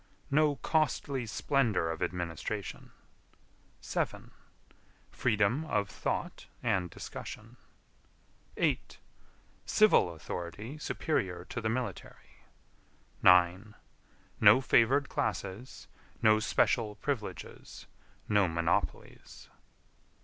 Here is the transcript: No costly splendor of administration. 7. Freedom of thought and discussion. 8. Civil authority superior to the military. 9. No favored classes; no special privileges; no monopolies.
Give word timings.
No 0.31 0.55
costly 0.55 1.27
splendor 1.27 1.91
of 1.91 2.01
administration. 2.01 2.89
7. 3.81 4.31
Freedom 5.11 5.63
of 5.65 5.91
thought 5.91 6.47
and 6.63 6.89
discussion. 6.89 7.55
8. 8.57 8.97
Civil 9.67 10.11
authority 10.15 10.79
superior 10.79 11.45
to 11.49 11.61
the 11.61 11.69
military. 11.69 12.41
9. 13.21 13.75
No 14.39 14.59
favored 14.59 15.07
classes; 15.07 15.87
no 16.19 16.39
special 16.39 16.95
privileges; 16.95 17.85
no 18.27 18.47
monopolies. 18.47 19.49